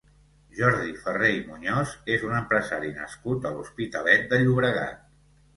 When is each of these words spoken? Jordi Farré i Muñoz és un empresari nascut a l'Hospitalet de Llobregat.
Jordi 0.59 0.93
Farré 1.01 1.27
i 1.33 1.43
Muñoz 1.49 1.93
és 2.15 2.25
un 2.29 2.33
empresari 2.39 2.91
nascut 3.03 3.47
a 3.51 3.55
l'Hospitalet 3.59 4.27
de 4.33 4.41
Llobregat. 4.43 5.07